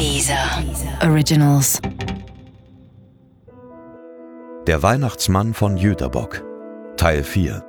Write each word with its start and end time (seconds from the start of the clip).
Dieser 0.00 0.64
Originals. 1.02 1.78
Der 4.66 4.82
Weihnachtsmann 4.82 5.52
von 5.52 5.76
Jüterbock 5.76 6.42
Teil 6.96 7.22
4 7.22 7.62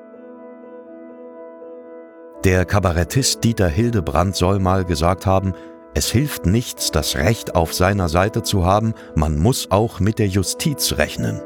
Der 2.46 2.64
Kabarettist 2.64 3.44
Dieter 3.44 3.68
Hildebrand 3.68 4.38
soll 4.38 4.60
mal 4.60 4.86
gesagt 4.86 5.26
haben, 5.26 5.52
es 5.94 6.10
hilft 6.10 6.46
nichts, 6.46 6.92
das 6.92 7.18
Recht 7.18 7.54
auf 7.54 7.74
seiner 7.74 8.08
Seite 8.08 8.44
zu 8.44 8.66
haben, 8.66 8.94
man 9.14 9.38
muss 9.38 9.70
auch 9.70 10.00
mit 10.00 10.18
der 10.18 10.30
Justiz 10.30 10.94
rechnen. 10.98 11.42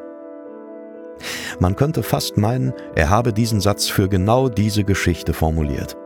Man 1.60 1.76
könnte 1.76 2.04
fast 2.04 2.38
meinen, 2.38 2.74
er 2.94 3.10
habe 3.10 3.34
diesen 3.34 3.60
Satz 3.60 3.88
für 3.88 4.08
genau 4.08 4.50
diese 4.50 4.84
Geschichte 4.84 5.34
formuliert. 5.34 5.98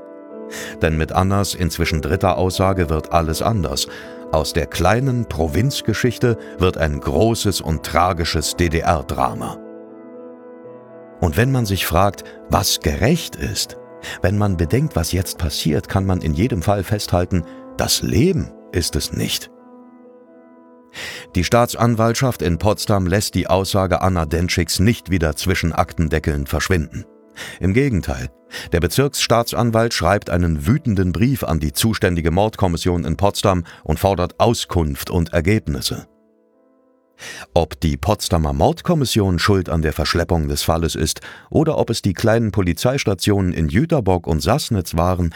Denn 0.81 0.97
mit 0.97 1.11
Annas 1.11 1.55
inzwischen 1.55 2.01
dritter 2.01 2.37
Aussage 2.37 2.89
wird 2.89 3.11
alles 3.11 3.41
anders. 3.41 3.87
Aus 4.31 4.53
der 4.53 4.67
kleinen 4.67 5.25
Provinzgeschichte 5.25 6.37
wird 6.59 6.77
ein 6.77 6.99
großes 6.99 7.61
und 7.61 7.83
tragisches 7.83 8.55
DDR-Drama. 8.55 9.57
Und 11.19 11.35
wenn 11.35 11.51
man 11.51 11.65
sich 11.65 11.85
fragt, 11.85 12.23
was 12.49 12.79
gerecht 12.79 13.35
ist, 13.35 13.77
wenn 14.21 14.37
man 14.37 14.55
bedenkt, 14.55 14.95
was 14.95 15.11
jetzt 15.11 15.37
passiert, 15.37 15.89
kann 15.89 16.05
man 16.05 16.21
in 16.21 16.33
jedem 16.33 16.61
Fall 16.61 16.83
festhalten, 16.83 17.43
das 17.77 18.01
Leben 18.01 18.51
ist 18.71 18.95
es 18.95 19.11
nicht. 19.13 19.51
Die 21.35 21.43
Staatsanwaltschaft 21.43 22.41
in 22.41 22.57
Potsdam 22.57 23.05
lässt 23.05 23.35
die 23.35 23.47
Aussage 23.47 24.01
Anna 24.01 24.25
Dentschicks 24.25 24.79
nicht 24.79 25.11
wieder 25.11 25.35
zwischen 25.35 25.73
Aktendeckeln 25.73 26.47
verschwinden. 26.47 27.05
Im 27.59 27.73
Gegenteil, 27.73 28.29
der 28.71 28.79
Bezirksstaatsanwalt 28.79 29.93
schreibt 29.93 30.29
einen 30.29 30.65
wütenden 30.65 31.11
Brief 31.11 31.43
an 31.43 31.59
die 31.59 31.73
zuständige 31.73 32.31
Mordkommission 32.31 33.05
in 33.05 33.17
Potsdam 33.17 33.63
und 33.83 33.99
fordert 33.99 34.39
Auskunft 34.39 35.09
und 35.09 35.33
Ergebnisse. 35.33 36.07
Ob 37.53 37.79
die 37.81 37.97
Potsdamer 37.97 38.53
Mordkommission 38.53 39.39
schuld 39.39 39.69
an 39.69 39.81
der 39.81 39.93
Verschleppung 39.93 40.47
des 40.47 40.63
Falles 40.63 40.95
ist 40.95 41.21
oder 41.49 41.77
ob 41.77 41.89
es 41.89 42.01
die 42.01 42.13
kleinen 42.13 42.51
Polizeistationen 42.51 43.53
in 43.53 43.67
Jüterbock 43.67 44.25
und 44.25 44.41
Sassnitz 44.41 44.95
waren, 44.95 45.33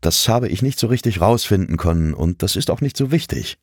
das 0.00 0.28
habe 0.28 0.48
ich 0.48 0.62
nicht 0.62 0.78
so 0.78 0.86
richtig 0.86 1.20
rausfinden 1.20 1.76
können 1.76 2.14
und 2.14 2.42
das 2.42 2.56
ist 2.56 2.70
auch 2.70 2.80
nicht 2.80 2.96
so 2.96 3.10
wichtig. 3.10 3.58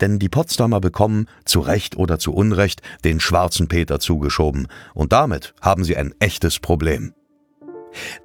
Denn 0.00 0.18
die 0.18 0.28
Potsdamer 0.28 0.80
bekommen, 0.80 1.26
zu 1.44 1.60
Recht 1.60 1.96
oder 1.96 2.18
zu 2.18 2.32
Unrecht, 2.32 2.82
den 3.04 3.20
schwarzen 3.20 3.68
Peter 3.68 4.00
zugeschoben, 4.00 4.68
und 4.94 5.12
damit 5.12 5.54
haben 5.60 5.84
sie 5.84 5.96
ein 5.96 6.14
echtes 6.18 6.58
Problem. 6.58 7.12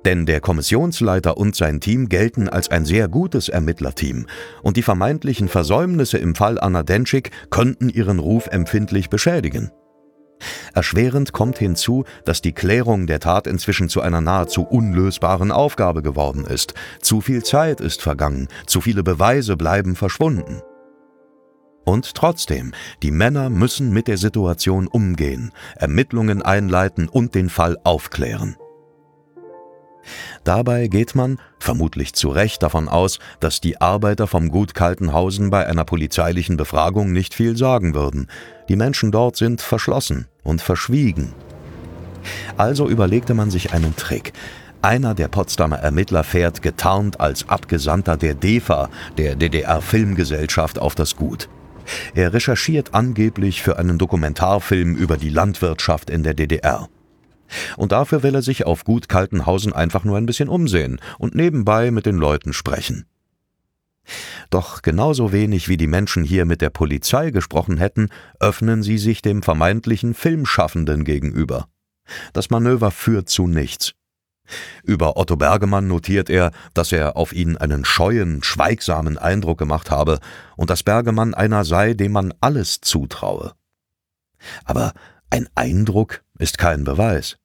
Denn 0.06 0.26
der 0.26 0.42
Kommissionsleiter 0.42 1.38
und 1.38 1.56
sein 1.56 1.80
Team 1.80 2.10
gelten 2.10 2.50
als 2.50 2.70
ein 2.70 2.86
sehr 2.86 3.08
gutes 3.08 3.50
Ermittlerteam, 3.50 4.28
und 4.62 4.78
die 4.78 4.84
vermeintlichen 4.84 5.48
Versäumnisse 5.48 6.18
im 6.18 6.36
Fall 6.36 6.60
Anna 6.60 6.84
Denschik 6.84 7.32
könnten 7.50 7.90
ihren 7.90 8.20
Ruf 8.20 8.48
empfindlich 8.48 9.10
beschädigen. 9.10 9.72
Erschwerend 10.74 11.32
kommt 11.32 11.58
hinzu, 11.58 12.04
dass 12.26 12.42
die 12.42 12.52
Klärung 12.52 13.08
der 13.08 13.20
Tat 13.20 13.48
inzwischen 13.48 13.88
zu 13.88 14.02
einer 14.02 14.20
nahezu 14.20 14.64
unlösbaren 14.64 15.52
Aufgabe 15.52 16.02
geworden 16.02 16.46
ist. 16.46 16.74
Zu 17.02 17.22
viel 17.22 17.44
Zeit 17.44 17.80
ist 17.80 18.02
vergangen, 18.02 18.50
zu 18.66 18.82
viele 18.82 19.04
Beweise 19.04 19.56
bleiben 19.56 19.96
verschwunden. 19.96 20.62
Und 21.86 22.16
trotzdem, 22.16 22.74
die 23.02 23.12
Männer 23.12 23.50
müssen 23.50 23.92
mit 23.92 24.08
der 24.08 24.18
Situation 24.18 24.88
umgehen, 24.88 25.52
Ermittlungen 25.76 26.42
einleiten 26.42 27.10
und 27.10 27.36
den 27.36 27.50
Fall 27.50 27.78
aufklären. 27.84 28.56
Dabei 30.44 30.88
geht 30.88 31.16
man, 31.16 31.40
vermutlich 31.60 32.14
zu 32.14 32.30
Recht, 32.30 32.64
davon 32.64 32.90
aus, 32.90 33.20
dass 33.40 33.62
die 33.62 33.80
Arbeiter 33.80 34.28
vom 34.28 34.50
Gut 34.50 34.74
Kaltenhausen 34.74 35.50
bei 35.50 35.66
einer 35.66 35.86
polizeilichen 35.86 36.58
Befragung 36.58 37.12
nicht 37.14 37.34
viel 37.34 37.56
sagen 37.56 37.96
würden. 37.96 38.28
Die 38.70 38.76
Menschen 38.76 39.12
dort 39.12 39.38
sind 39.38 39.62
verschlossen 39.62 40.28
und 40.44 40.62
verschwiegen. 40.62 41.34
Also 42.58 42.88
überlegte 42.88 43.34
man 43.34 43.52
sich 43.52 43.74
einen 43.74 43.96
Trick. 43.96 44.34
Einer 44.82 45.16
der 45.16 45.30
Potsdamer 45.30 45.78
Ermittler 45.78 46.26
fährt 46.26 46.62
getarnt 46.62 47.22
als 47.22 47.48
Abgesandter 47.48 48.18
der 48.18 48.34
DEFA, 48.34 48.90
der 49.18 49.36
DDR 49.36 49.82
Filmgesellschaft, 49.82 50.78
auf 50.78 50.96
das 50.96 51.16
Gut. 51.16 51.48
Er 52.14 52.34
recherchiert 52.34 52.94
angeblich 52.94 53.62
für 53.62 53.78
einen 53.78 53.98
Dokumentarfilm 53.98 54.96
über 54.96 55.18
die 55.18 55.30
Landwirtschaft 55.30 56.10
in 56.10 56.24
der 56.24 56.34
DDR. 56.34 56.90
Und 57.78 57.92
dafür 57.92 58.24
will 58.24 58.36
er 58.36 58.42
sich 58.42 58.66
auf 58.66 58.84
Gut 58.84 59.10
Kaltenhausen 59.10 59.74
einfach 59.74 60.04
nur 60.04 60.18
ein 60.18 60.26
bisschen 60.26 60.50
umsehen 60.50 61.00
und 61.20 61.36
nebenbei 61.36 61.92
mit 61.92 62.06
den 62.06 62.18
Leuten 62.18 62.54
sprechen. 62.54 63.06
Doch 64.50 64.82
genauso 64.82 65.32
wenig 65.32 65.70
wie 65.70 65.78
die 65.78 65.88
Menschen 65.88 66.24
hier 66.24 66.46
mit 66.46 66.62
der 66.62 66.70
Polizei 66.70 67.32
gesprochen 67.32 67.78
hätten, 67.78 68.10
öffnen 68.40 68.84
sie 68.84 68.98
sich 68.98 69.22
dem 69.22 69.44
vermeintlichen 69.44 70.14
Filmschaffenden 70.14 71.06
gegenüber. 71.06 71.68
Das 72.34 72.50
Manöver 72.50 72.92
führt 72.92 73.30
zu 73.30 73.48
nichts. 73.48 73.94
Über 74.84 75.18
Otto 75.18 75.36
Bergemann 75.36 75.88
notiert 75.88 76.30
er, 76.30 76.52
dass 76.74 76.92
er 76.92 77.16
auf 77.16 77.34
ihn 77.34 77.58
einen 77.58 77.86
scheuen, 77.86 78.44
schweigsamen 78.44 79.18
Eindruck 79.18 79.58
gemacht 79.58 79.90
habe 79.90 80.20
und 80.58 80.70
dass 80.70 80.84
Bergemann 80.84 81.34
einer 81.34 81.64
sei, 81.66 81.94
dem 81.94 82.12
man 82.12 82.34
alles 82.42 82.82
zutraue. 82.82 83.54
Aber 84.66 84.94
ein 85.30 85.48
Eindruck 85.56 86.22
ist 86.38 86.58
kein 86.58 86.84
Beweis. 86.84 87.38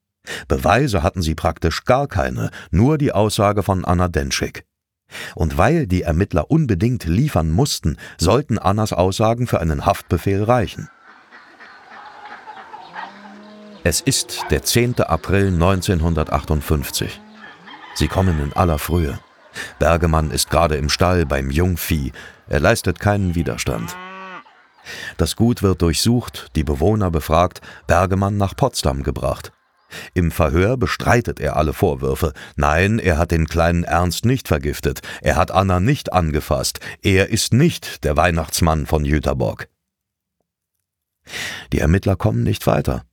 Beweise 0.47 1.01
hatten 1.01 1.21
sie 1.21 1.35
praktisch 1.35 1.85
gar 1.85 2.07
keine, 2.07 2.51
nur 2.71 2.97
die 2.97 3.13
Aussage 3.13 3.63
von 3.63 3.85
Anna 3.85 4.09
Denschik. 4.09 4.65
Und 5.33 5.57
weil 5.57 5.87
die 5.87 6.03
Ermittler 6.03 6.51
unbedingt 6.51 7.05
liefern 7.05 7.49
mussten, 7.49 7.97
sollten 8.19 8.59
Annas 8.59 8.93
Aussagen 8.93 9.47
für 9.47 9.59
einen 9.59 9.85
Haftbefehl 9.85 10.43
reichen. 10.43 10.89
Es 13.89 14.01
ist 14.01 14.45
der 14.51 14.61
10. 14.61 15.01
April 15.01 15.47
1958. 15.47 17.19
Sie 17.95 18.07
kommen 18.07 18.39
in 18.39 18.53
aller 18.53 18.77
Frühe. 18.77 19.19
Bergemann 19.79 20.29
ist 20.29 20.51
gerade 20.51 20.75
im 20.75 20.89
Stall 20.89 21.25
beim 21.25 21.49
Jungvieh. 21.49 22.11
Er 22.47 22.59
leistet 22.59 22.99
keinen 22.99 23.33
Widerstand. 23.33 23.97
Das 25.17 25.35
Gut 25.35 25.63
wird 25.63 25.81
durchsucht, 25.81 26.49
die 26.55 26.63
Bewohner 26.63 27.09
befragt, 27.09 27.61
Bergemann 27.87 28.37
nach 28.37 28.55
Potsdam 28.55 29.01
gebracht. 29.01 29.53
Im 30.13 30.29
Verhör 30.29 30.77
bestreitet 30.77 31.39
er 31.39 31.55
alle 31.55 31.73
Vorwürfe. 31.73 32.33
Nein, 32.55 32.99
er 32.99 33.17
hat 33.17 33.31
den 33.31 33.47
kleinen 33.47 33.85
Ernst 33.85 34.23
nicht 34.23 34.47
vergiftet. 34.47 35.01
Er 35.23 35.35
hat 35.35 35.49
Anna 35.49 35.79
nicht 35.79 36.13
angefasst. 36.13 36.79
Er 37.01 37.29
ist 37.29 37.53
nicht 37.53 38.03
der 38.03 38.15
Weihnachtsmann 38.15 38.85
von 38.85 39.03
Jüterbock. 39.03 39.67
Die 41.73 41.79
Ermittler 41.79 42.15
kommen 42.15 42.43
nicht 42.43 42.67
weiter. 42.67 43.03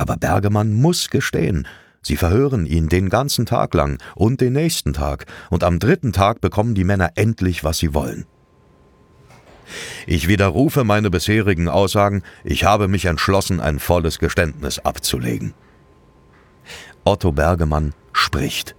Aber 0.00 0.16
Bergemann 0.16 0.72
muss 0.72 1.10
gestehen. 1.10 1.68
Sie 2.00 2.16
verhören 2.16 2.64
ihn 2.64 2.88
den 2.88 3.10
ganzen 3.10 3.44
Tag 3.44 3.74
lang 3.74 4.02
und 4.14 4.40
den 4.40 4.54
nächsten 4.54 4.94
Tag, 4.94 5.26
und 5.50 5.62
am 5.62 5.78
dritten 5.78 6.14
Tag 6.14 6.40
bekommen 6.40 6.74
die 6.74 6.84
Männer 6.84 7.10
endlich, 7.16 7.64
was 7.64 7.76
sie 7.76 7.92
wollen. 7.92 8.24
Ich 10.06 10.26
widerrufe 10.26 10.84
meine 10.84 11.10
bisherigen 11.10 11.68
Aussagen, 11.68 12.22
ich 12.44 12.64
habe 12.64 12.88
mich 12.88 13.04
entschlossen, 13.04 13.60
ein 13.60 13.78
volles 13.78 14.18
Geständnis 14.18 14.78
abzulegen. 14.78 15.52
Otto 17.04 17.32
Bergemann 17.32 17.92
spricht. 18.14 18.74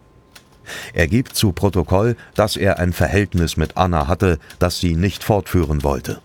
Er 0.91 1.05
gibt 1.05 1.35
zu 1.35 1.51
Protokoll, 1.51 2.15
dass 2.33 2.57
er 2.57 2.79
ein 2.79 2.93
Verhältnis 2.93 3.57
mit 3.57 3.77
Anna 3.77 4.07
hatte, 4.07 4.39
das 4.57 4.79
sie 4.79 4.95
nicht 4.95 5.23
fortführen 5.23 5.83
wollte. 5.83 6.19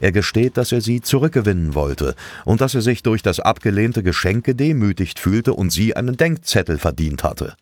Er 0.00 0.12
gesteht, 0.12 0.56
dass 0.56 0.72
er 0.72 0.80
sie 0.80 1.00
zurückgewinnen 1.00 1.74
wollte 1.74 2.14
und 2.44 2.60
dass 2.60 2.74
er 2.74 2.82
sich 2.82 3.02
durch 3.02 3.22
das 3.22 3.40
abgelehnte 3.40 4.02
Geschenk 4.02 4.44
gedemütigt 4.44 5.18
fühlte 5.18 5.54
und 5.54 5.70
sie 5.70 5.96
einen 5.96 6.16
Denkzettel 6.16 6.78
verdient 6.78 7.24
hatte. 7.24 7.54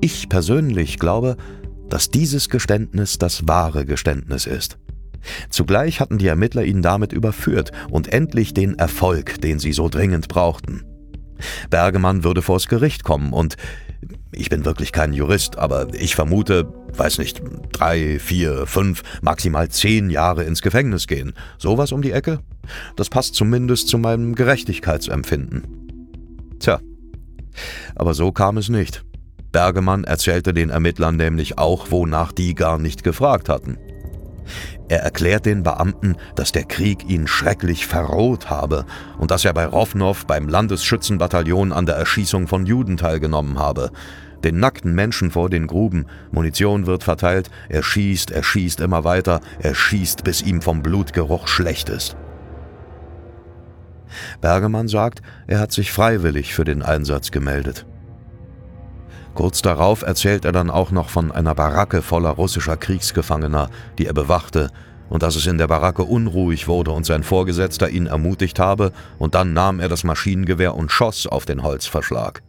Ich 0.00 0.28
persönlich 0.28 0.98
glaube, 0.98 1.36
dass 1.88 2.10
dieses 2.10 2.48
Geständnis 2.48 3.18
das 3.18 3.48
wahre 3.48 3.84
Geständnis 3.84 4.46
ist. 4.46 4.78
Zugleich 5.50 6.00
hatten 6.00 6.18
die 6.18 6.26
Ermittler 6.26 6.64
ihn 6.64 6.82
damit 6.82 7.12
überführt 7.12 7.72
und 7.90 8.12
endlich 8.12 8.54
den 8.54 8.78
Erfolg, 8.78 9.40
den 9.40 9.58
sie 9.58 9.72
so 9.72 9.88
dringend 9.88 10.28
brauchten. 10.28 10.84
Bergemann 11.70 12.24
würde 12.24 12.42
vors 12.42 12.68
Gericht 12.68 13.04
kommen 13.04 13.32
und 13.32 13.56
ich 14.32 14.48
bin 14.48 14.64
wirklich 14.64 14.92
kein 14.92 15.12
Jurist, 15.12 15.58
aber 15.58 15.88
ich 15.94 16.14
vermute, 16.14 16.72
weiß 16.94 17.18
nicht, 17.18 17.42
drei, 17.72 18.18
vier, 18.18 18.66
fünf, 18.66 19.02
maximal 19.22 19.68
zehn 19.68 20.10
Jahre 20.10 20.44
ins 20.44 20.62
Gefängnis 20.62 21.06
gehen. 21.06 21.32
Sowas 21.58 21.92
um 21.92 22.02
die 22.02 22.12
Ecke? 22.12 22.40
Das 22.96 23.08
passt 23.08 23.34
zumindest 23.34 23.88
zu 23.88 23.98
meinem 23.98 24.34
Gerechtigkeitsempfinden. 24.34 25.62
Tja, 26.58 26.80
aber 27.94 28.14
so 28.14 28.32
kam 28.32 28.56
es 28.56 28.68
nicht. 28.68 29.04
Bergemann 29.52 30.04
erzählte 30.04 30.52
den 30.52 30.70
Ermittlern 30.70 31.16
nämlich 31.16 31.58
auch, 31.58 31.90
wonach 31.90 32.32
die 32.32 32.54
gar 32.54 32.78
nicht 32.78 33.02
gefragt 33.02 33.48
hatten. 33.48 33.78
Er 34.88 35.00
erklärt 35.02 35.46
den 35.46 35.62
Beamten, 35.62 36.16
dass 36.36 36.52
der 36.52 36.64
Krieg 36.64 37.08
ihn 37.08 37.26
schrecklich 37.26 37.86
verroht 37.86 38.50
habe 38.50 38.84
und 39.18 39.30
dass 39.30 39.44
er 39.44 39.52
bei 39.52 39.66
Rownow 39.66 40.26
beim 40.26 40.48
Landesschützenbataillon 40.48 41.72
an 41.72 41.86
der 41.86 41.96
Erschießung 41.96 42.46
von 42.46 42.66
Juden 42.66 42.96
teilgenommen 42.96 43.58
habe. 43.58 43.90
den 44.44 44.60
nackten 44.60 44.94
Menschen 44.94 45.32
vor 45.32 45.50
den 45.50 45.66
Gruben, 45.66 46.06
Munition 46.30 46.86
wird 46.86 47.02
verteilt, 47.02 47.50
er 47.68 47.82
schießt, 47.82 48.30
er 48.30 48.44
schießt 48.44 48.80
immer 48.80 49.02
weiter, 49.02 49.40
er 49.58 49.74
schießt, 49.74 50.22
bis 50.22 50.42
ihm 50.42 50.62
vom 50.62 50.82
Blutgeruch 50.82 51.48
schlecht 51.48 51.88
ist. 51.88 52.16
Bergemann 54.40 54.86
sagt, 54.86 55.20
er 55.48 55.58
hat 55.58 55.72
sich 55.72 55.90
freiwillig 55.90 56.54
für 56.54 56.64
den 56.64 56.82
Einsatz 56.82 57.32
gemeldet. 57.32 57.86
Kurz 59.36 59.60
darauf 59.60 60.00
erzählt 60.00 60.46
er 60.46 60.52
dann 60.52 60.70
auch 60.70 60.90
noch 60.90 61.10
von 61.10 61.30
einer 61.30 61.54
Baracke 61.54 62.00
voller 62.00 62.30
russischer 62.30 62.78
Kriegsgefangener, 62.78 63.68
die 63.98 64.06
er 64.06 64.14
bewachte, 64.14 64.70
und 65.10 65.22
dass 65.22 65.36
es 65.36 65.46
in 65.46 65.58
der 65.58 65.66
Baracke 65.66 66.04
unruhig 66.04 66.68
wurde 66.68 66.90
und 66.92 67.04
sein 67.04 67.22
Vorgesetzter 67.22 67.90
ihn 67.90 68.06
ermutigt 68.06 68.58
habe, 68.58 68.92
und 69.18 69.34
dann 69.34 69.52
nahm 69.52 69.78
er 69.78 69.90
das 69.90 70.04
Maschinengewehr 70.04 70.74
und 70.74 70.90
schoss 70.90 71.26
auf 71.26 71.44
den 71.44 71.62
Holzverschlag. 71.62 72.42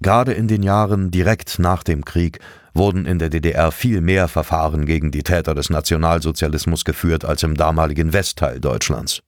Gerade 0.00 0.32
in 0.32 0.48
den 0.48 0.64
Jahren 0.64 1.12
direkt 1.12 1.60
nach 1.60 1.84
dem 1.84 2.04
Krieg 2.04 2.40
wurden 2.74 3.06
in 3.06 3.20
der 3.20 3.30
DDR 3.30 3.70
viel 3.70 4.00
mehr 4.00 4.26
Verfahren 4.26 4.84
gegen 4.84 5.12
die 5.12 5.22
Täter 5.22 5.54
des 5.54 5.70
Nationalsozialismus 5.70 6.84
geführt 6.84 7.24
als 7.24 7.44
im 7.44 7.56
damaligen 7.56 8.12
Westteil 8.12 8.58
Deutschlands. 8.58 9.20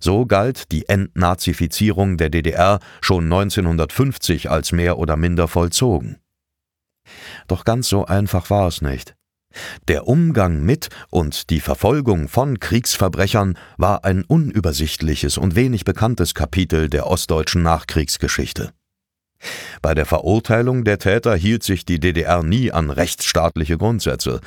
So 0.00 0.26
galt 0.26 0.70
die 0.72 0.88
Entnazifizierung 0.88 2.16
der 2.16 2.30
DDR 2.30 2.80
schon 3.00 3.24
1950 3.24 4.50
als 4.50 4.72
mehr 4.72 4.98
oder 4.98 5.16
minder 5.16 5.48
vollzogen. 5.48 6.18
Doch 7.46 7.64
ganz 7.64 7.88
so 7.88 8.04
einfach 8.04 8.50
war 8.50 8.68
es 8.68 8.82
nicht. 8.82 9.14
Der 9.88 10.06
Umgang 10.06 10.62
mit 10.62 10.88
und 11.10 11.50
die 11.50 11.60
Verfolgung 11.60 12.28
von 12.28 12.60
Kriegsverbrechern 12.60 13.58
war 13.78 14.04
ein 14.04 14.24
unübersichtliches 14.24 15.38
und 15.38 15.56
wenig 15.56 15.84
bekanntes 15.84 16.34
Kapitel 16.34 16.90
der 16.90 17.06
ostdeutschen 17.06 17.62
Nachkriegsgeschichte. 17.62 18.72
Bei 19.82 19.94
der 19.94 20.04
Verurteilung 20.04 20.84
der 20.84 20.98
Täter 20.98 21.34
hielt 21.36 21.62
sich 21.62 21.84
die 21.84 22.00
DDR 22.00 22.42
nie 22.42 22.72
an 22.72 22.90
rechtsstaatliche 22.90 23.78
Grundsätze. 23.78 24.40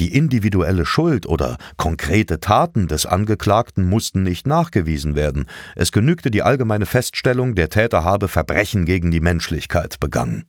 Die 0.00 0.14
individuelle 0.14 0.86
Schuld 0.86 1.26
oder 1.26 1.56
konkrete 1.76 2.38
Taten 2.40 2.86
des 2.86 3.04
Angeklagten 3.04 3.84
mussten 3.88 4.22
nicht 4.22 4.46
nachgewiesen 4.46 5.16
werden. 5.16 5.46
Es 5.74 5.90
genügte 5.90 6.30
die 6.30 6.42
allgemeine 6.42 6.86
Feststellung, 6.86 7.54
der 7.54 7.68
Täter 7.68 8.04
habe 8.04 8.28
Verbrechen 8.28 8.84
gegen 8.84 9.10
die 9.10 9.20
Menschlichkeit 9.20 9.98
begangen. 9.98 10.44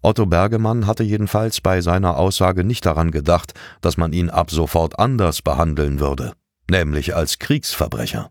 Otto 0.00 0.26
Bergemann 0.26 0.86
hatte 0.86 1.02
jedenfalls 1.02 1.60
bei 1.60 1.80
seiner 1.80 2.16
Aussage 2.16 2.64
nicht 2.64 2.86
daran 2.86 3.10
gedacht, 3.10 3.54
dass 3.80 3.96
man 3.96 4.12
ihn 4.12 4.30
ab 4.30 4.50
sofort 4.50 4.98
anders 4.98 5.42
behandeln 5.42 6.00
würde, 6.00 6.32
nämlich 6.70 7.14
als 7.14 7.38
Kriegsverbrecher. 7.38 8.30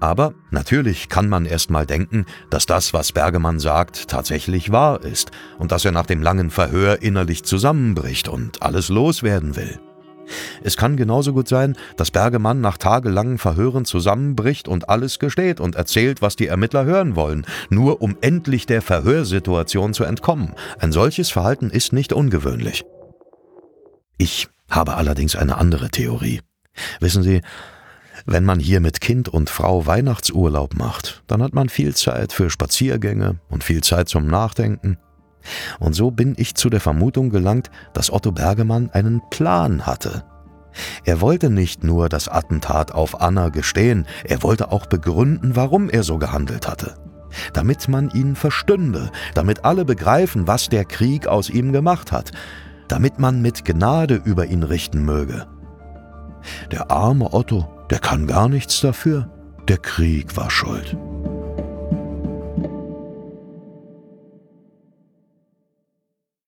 Aber 0.00 0.34
natürlich 0.50 1.08
kann 1.08 1.28
man 1.28 1.46
erst 1.46 1.70
mal 1.70 1.86
denken, 1.86 2.26
dass 2.50 2.66
das, 2.66 2.92
was 2.92 3.12
Bergemann 3.12 3.58
sagt, 3.58 4.08
tatsächlich 4.08 4.70
wahr 4.70 5.02
ist 5.02 5.30
und 5.58 5.72
dass 5.72 5.84
er 5.84 5.92
nach 5.92 6.06
dem 6.06 6.22
langen 6.22 6.50
Verhör 6.50 7.02
innerlich 7.02 7.44
zusammenbricht 7.44 8.28
und 8.28 8.62
alles 8.62 8.88
loswerden 8.88 9.56
will. 9.56 9.80
Es 10.62 10.76
kann 10.76 10.96
genauso 10.96 11.32
gut 11.32 11.48
sein, 11.48 11.76
dass 11.96 12.10
Bergemann 12.10 12.60
nach 12.60 12.78
tagelangen 12.78 13.38
Verhören 13.38 13.84
zusammenbricht 13.84 14.68
und 14.68 14.88
alles 14.88 15.18
gesteht 15.18 15.60
und 15.60 15.74
erzählt, 15.74 16.22
was 16.22 16.36
die 16.36 16.46
Ermittler 16.46 16.84
hören 16.84 17.16
wollen, 17.16 17.46
nur 17.68 18.00
um 18.02 18.16
endlich 18.20 18.66
der 18.66 18.82
Verhörsituation 18.82 19.94
zu 19.94 20.04
entkommen. 20.04 20.54
Ein 20.78 20.92
solches 20.92 21.30
Verhalten 21.30 21.70
ist 21.70 21.92
nicht 21.92 22.12
ungewöhnlich. 22.12 22.84
Ich 24.16 24.48
habe 24.70 24.94
allerdings 24.94 25.36
eine 25.36 25.58
andere 25.58 25.90
Theorie. 25.90 26.40
Wissen 27.00 27.22
Sie, 27.22 27.42
wenn 28.26 28.44
man 28.44 28.60
hier 28.60 28.80
mit 28.80 29.00
Kind 29.00 29.28
und 29.28 29.50
Frau 29.50 29.86
Weihnachtsurlaub 29.86 30.74
macht, 30.74 31.22
dann 31.26 31.42
hat 31.42 31.54
man 31.54 31.68
viel 31.68 31.94
Zeit 31.94 32.32
für 32.32 32.50
Spaziergänge 32.50 33.40
und 33.48 33.64
viel 33.64 33.82
Zeit 33.82 34.08
zum 34.08 34.26
Nachdenken. 34.26 34.98
Und 35.78 35.94
so 35.94 36.10
bin 36.10 36.34
ich 36.36 36.54
zu 36.54 36.70
der 36.70 36.80
Vermutung 36.80 37.30
gelangt, 37.30 37.70
dass 37.92 38.12
Otto 38.12 38.32
Bergemann 38.32 38.90
einen 38.90 39.20
Plan 39.30 39.86
hatte. 39.86 40.24
Er 41.04 41.20
wollte 41.20 41.50
nicht 41.50 41.84
nur 41.84 42.08
das 42.08 42.28
Attentat 42.28 42.92
auf 42.92 43.20
Anna 43.20 43.50
gestehen, 43.50 44.06
er 44.24 44.42
wollte 44.42 44.72
auch 44.72 44.86
begründen, 44.86 45.54
warum 45.54 45.88
er 45.88 46.02
so 46.02 46.18
gehandelt 46.18 46.66
hatte. 46.66 46.96
Damit 47.52 47.88
man 47.88 48.10
ihn 48.10 48.36
verstünde, 48.36 49.10
damit 49.34 49.64
alle 49.64 49.84
begreifen, 49.84 50.46
was 50.46 50.68
der 50.68 50.84
Krieg 50.84 51.26
aus 51.26 51.50
ihm 51.50 51.72
gemacht 51.72 52.12
hat, 52.12 52.32
damit 52.88 53.18
man 53.18 53.42
mit 53.42 53.64
Gnade 53.64 54.20
über 54.24 54.46
ihn 54.46 54.62
richten 54.62 55.04
möge. 55.04 55.46
Der 56.70 56.90
arme 56.90 57.32
Otto 57.32 57.73
der 57.90 57.98
kann 57.98 58.26
gar 58.26 58.48
nichts 58.48 58.80
dafür. 58.80 59.28
Der 59.68 59.78
Krieg 59.78 60.36
war 60.36 60.50
schuld. 60.50 60.96